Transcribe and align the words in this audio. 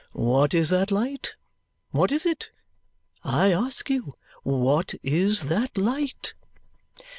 What 0.13 0.55
is 0.55 0.69
that 0.71 0.89
light? 0.89 1.35
What 1.91 2.11
is 2.11 2.25
it? 2.25 2.49
I 3.23 3.51
ask 3.51 3.87
you, 3.87 4.13
what 4.41 4.95
is 5.03 5.43
that 5.43 5.77
light?" 5.77 6.33